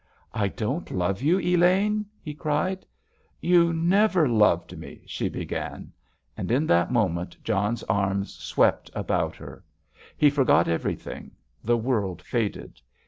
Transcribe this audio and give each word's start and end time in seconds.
"I 0.33 0.47
don't 0.47 0.89
love 0.89 1.21
you, 1.21 1.39
Elaine?" 1.39 2.07
he 2.19 2.33
cried. 2.33 2.87
"You 3.39 3.71
never 3.71 4.27
loved 4.27 4.75
me——" 4.75 5.03
she 5.05 5.29
began. 5.29 5.93
And 6.35 6.49
in 6.51 6.65
that 6.65 6.91
moment 6.91 7.37
John's 7.43 7.83
arms 7.83 8.33
swept 8.33 8.89
about 8.95 9.35
her. 9.35 9.63
He 10.17 10.31
forgot 10.31 10.67
everything—the 10.67 11.77
world 11.77 12.23
faded. 12.23 12.81